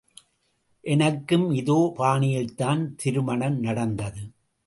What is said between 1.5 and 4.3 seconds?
இதே பாணியில்தான் திருமணம் நடந்தது.